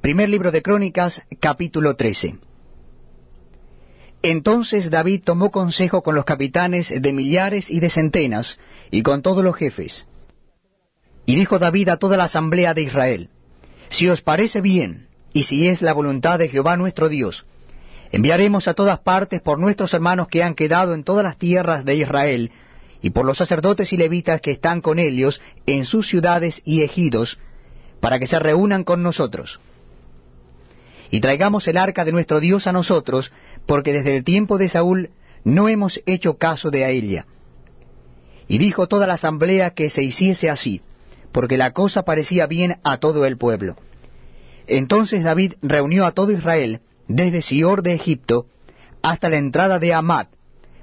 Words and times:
Primer 0.00 0.28
libro 0.28 0.52
de 0.52 0.62
Crónicas, 0.62 1.22
capítulo 1.40 1.96
13. 1.96 2.36
Entonces 4.22 4.90
David 4.90 5.22
tomó 5.24 5.50
consejo 5.50 6.04
con 6.04 6.14
los 6.14 6.24
capitanes 6.24 6.92
de 7.02 7.12
millares 7.12 7.68
y 7.68 7.80
de 7.80 7.90
centenas, 7.90 8.60
y 8.92 9.02
con 9.02 9.22
todos 9.22 9.42
los 9.42 9.56
jefes. 9.56 10.06
Y 11.26 11.34
dijo 11.34 11.58
David 11.58 11.88
a 11.88 11.96
toda 11.96 12.16
la 12.16 12.24
asamblea 12.24 12.74
de 12.74 12.82
Israel, 12.82 13.28
Si 13.88 14.08
os 14.08 14.22
parece 14.22 14.60
bien, 14.60 15.08
y 15.32 15.42
si 15.42 15.66
es 15.66 15.82
la 15.82 15.94
voluntad 15.94 16.38
de 16.38 16.48
Jehová 16.48 16.76
nuestro 16.76 17.08
Dios, 17.08 17.44
enviaremos 18.12 18.68
a 18.68 18.74
todas 18.74 19.00
partes 19.00 19.40
por 19.40 19.58
nuestros 19.58 19.92
hermanos 19.94 20.28
que 20.28 20.44
han 20.44 20.54
quedado 20.54 20.94
en 20.94 21.02
todas 21.02 21.24
las 21.24 21.38
tierras 21.38 21.84
de 21.84 21.96
Israel, 21.96 22.52
y 23.02 23.10
por 23.10 23.26
los 23.26 23.38
sacerdotes 23.38 23.92
y 23.92 23.96
levitas 23.96 24.40
que 24.40 24.52
están 24.52 24.80
con 24.80 25.00
ellos 25.00 25.42
en 25.66 25.84
sus 25.84 26.08
ciudades 26.08 26.62
y 26.64 26.82
ejidos, 26.82 27.40
para 28.00 28.20
que 28.20 28.28
se 28.28 28.38
reúnan 28.38 28.84
con 28.84 29.02
nosotros 29.02 29.58
y 31.10 31.20
traigamos 31.20 31.66
el 31.68 31.76
arca 31.76 32.04
de 32.04 32.12
nuestro 32.12 32.40
Dios 32.40 32.66
a 32.66 32.72
nosotros, 32.72 33.32
porque 33.66 33.92
desde 33.92 34.16
el 34.16 34.24
tiempo 34.24 34.58
de 34.58 34.68
Saúl 34.68 35.10
no 35.44 35.68
hemos 35.68 36.00
hecho 36.06 36.36
caso 36.36 36.70
de 36.70 36.84
a 36.84 36.90
ella. 36.90 37.26
Y 38.46 38.58
dijo 38.58 38.86
toda 38.86 39.06
la 39.06 39.14
asamblea 39.14 39.70
que 39.70 39.90
se 39.90 40.02
hiciese 40.02 40.50
así, 40.50 40.82
porque 41.32 41.56
la 41.56 41.72
cosa 41.72 42.02
parecía 42.02 42.46
bien 42.46 42.78
a 42.82 42.98
todo 42.98 43.24
el 43.24 43.36
pueblo. 43.36 43.76
Entonces 44.66 45.24
David 45.24 45.54
reunió 45.62 46.04
a 46.04 46.12
todo 46.12 46.32
Israel, 46.32 46.80
desde 47.06 47.40
Sior 47.40 47.82
de 47.82 47.94
Egipto 47.94 48.46
hasta 49.02 49.30
la 49.30 49.38
entrada 49.38 49.78
de 49.78 49.94
Amat, 49.94 50.28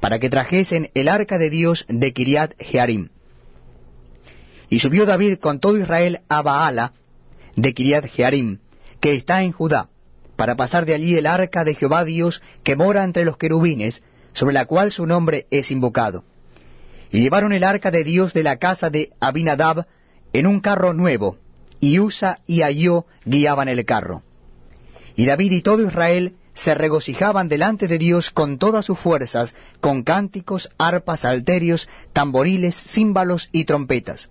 para 0.00 0.18
que 0.18 0.30
trajesen 0.30 0.90
el 0.94 1.08
arca 1.08 1.38
de 1.38 1.50
Dios 1.50 1.84
de 1.88 2.12
Kiriat 2.12 2.52
Jearim. 2.58 3.08
Y 4.68 4.78
subió 4.80 5.04
David 5.06 5.38
con 5.38 5.60
todo 5.60 5.78
Israel 5.78 6.20
a 6.28 6.42
Baala 6.42 6.92
de 7.54 7.74
Kiriat 7.74 8.06
Jearim, 8.06 8.58
que 9.00 9.14
está 9.14 9.42
en 9.42 9.52
Judá, 9.52 9.88
para 10.36 10.54
pasar 10.54 10.86
de 10.86 10.94
allí 10.94 11.16
el 11.16 11.26
arca 11.26 11.64
de 11.64 11.74
Jehová 11.74 12.04
Dios 12.04 12.42
que 12.62 12.76
mora 12.76 13.04
entre 13.04 13.24
los 13.24 13.36
querubines, 13.36 14.02
sobre 14.32 14.54
la 14.54 14.66
cual 14.66 14.92
su 14.92 15.06
nombre 15.06 15.46
es 15.50 15.70
invocado. 15.70 16.24
Y 17.10 17.20
llevaron 17.20 17.52
el 17.52 17.64
arca 17.64 17.90
de 17.90 18.04
Dios 18.04 18.32
de 18.32 18.42
la 18.42 18.58
casa 18.58 18.90
de 18.90 19.10
Abinadab 19.20 19.86
en 20.32 20.46
un 20.46 20.60
carro 20.60 20.92
nuevo, 20.92 21.38
y 21.80 21.98
Usa 21.98 22.40
y 22.46 22.62
Ayó 22.62 23.06
guiaban 23.24 23.68
el 23.68 23.84
carro. 23.84 24.22
Y 25.14 25.24
David 25.24 25.52
y 25.52 25.62
todo 25.62 25.82
Israel 25.82 26.34
se 26.52 26.74
regocijaban 26.74 27.48
delante 27.48 27.86
de 27.86 27.98
Dios 27.98 28.30
con 28.30 28.58
todas 28.58 28.84
sus 28.84 28.98
fuerzas, 28.98 29.54
con 29.80 30.02
cánticos, 30.02 30.70
arpas, 30.78 31.24
alterios, 31.24 31.88
tamboriles, 32.12 32.74
címbalos 32.74 33.48
y 33.52 33.64
trompetas. 33.64 34.28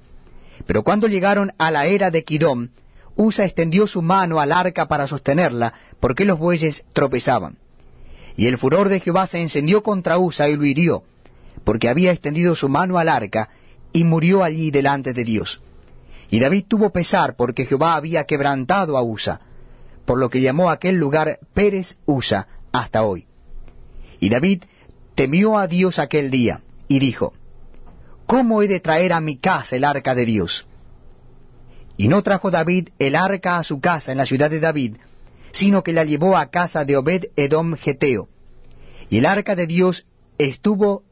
Pero 0.66 0.84
cuando 0.84 1.08
llegaron 1.08 1.54
a 1.58 1.72
la 1.72 1.86
era 1.86 2.12
de 2.12 2.24
Kidom, 2.24 2.70
Usa 3.16 3.46
extendió 3.46 3.88
su 3.88 4.02
mano 4.02 4.40
al 4.40 4.52
arca 4.52 4.88
para 4.88 5.08
sostenerla, 5.08 5.74
porque 6.00 6.26
los 6.26 6.40
bueyes 6.40 6.84
tropezaban. 6.94 7.58
Y 8.36 8.48
el 8.48 8.58
furor 8.58 8.90
de 8.90 9.00
Jehová 9.00 9.28
se 9.28 9.42
encendió 9.42 9.82
contra 9.84 10.18
Usa 10.18 10.50
y 10.50 10.56
lo 10.56 10.66
hirió, 10.66 11.04
porque 11.64 11.90
había 11.90 12.12
extendido 12.12 12.56
su 12.56 12.70
mano 12.70 12.98
al 12.98 13.10
arca, 13.10 13.50
y 13.94 14.04
murió 14.04 14.44
allí 14.44 14.72
delante 14.72 15.14
de 15.14 15.24
Dios. 15.24 15.62
Y 16.30 16.40
David 16.40 16.66
tuvo 16.68 16.90
pesar 16.90 17.36
porque 17.36 17.66
Jehová 17.66 17.96
había 17.96 18.26
quebrantado 18.26 18.98
a 18.98 19.04
Usa, 19.04 19.42
por 20.06 20.20
lo 20.20 20.30
que 20.30 20.42
llamó 20.42 20.70
aquel 20.70 20.96
lugar 20.96 21.40
Pérez 21.54 21.96
Usa 22.06 22.48
hasta 22.72 23.04
hoy. 23.04 23.26
Y 24.20 24.30
David 24.30 24.64
temió 25.16 25.58
a 25.58 25.68
Dios 25.68 25.98
aquel 25.98 26.30
día, 26.30 26.62
y 26.88 27.00
dijo, 27.00 27.34
¿Cómo 28.26 28.62
he 28.62 28.68
de 28.68 28.80
traer 28.80 29.14
a 29.14 29.22
mi 29.22 29.38
casa 29.38 29.76
el 29.76 29.84
arca 29.84 30.16
de 30.16 30.26
Dios? 30.26 30.68
Y 31.98 32.08
no 32.08 32.24
trajo 32.24 32.52
David 32.52 32.90
el 33.00 33.16
arca 33.16 33.58
a 33.58 33.64
su 33.64 33.80
casa 33.80 34.12
en 34.12 34.18
la 34.18 34.26
ciudad 34.26 34.50
de 34.50 34.60
David, 34.60 34.98
sino 35.52 35.84
que 35.84 35.94
la 35.94 36.04
llevó 36.04 36.38
a 36.38 36.50
casa 36.50 36.86
de 36.86 36.98
Obed 36.98 37.26
Edom 37.36 37.76
Geteo. 37.76 38.28
Y 39.10 39.20
el 39.20 39.26
arca 39.26 39.56
de 39.56 39.68
Dios 39.68 40.06
estuvo 40.38 41.04